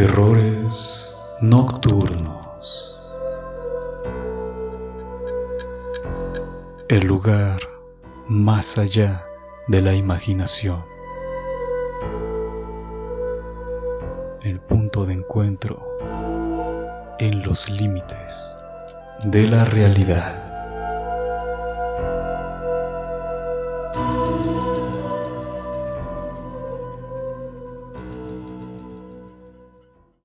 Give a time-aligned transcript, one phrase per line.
[0.00, 2.98] Terrores nocturnos.
[6.88, 7.60] El lugar
[8.26, 9.26] más allá
[9.68, 10.82] de la imaginación.
[14.40, 15.86] El punto de encuentro
[17.18, 18.58] en los límites
[19.24, 20.39] de la realidad.